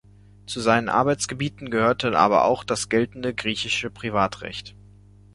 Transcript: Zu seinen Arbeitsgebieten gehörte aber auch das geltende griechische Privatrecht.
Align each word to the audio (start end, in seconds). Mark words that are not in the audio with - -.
Zu 0.47 0.61
seinen 0.61 0.89
Arbeitsgebieten 0.89 1.69
gehörte 1.69 2.17
aber 2.17 2.45
auch 2.45 2.63
das 2.63 2.89
geltende 2.89 3.35
griechische 3.35 3.91
Privatrecht. 3.91 4.75